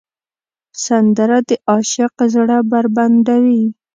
سندره 0.85 1.37
د 1.47 1.49
عاشق 1.69 2.13
زړه 2.33 2.57
بربنډوي 2.69 3.63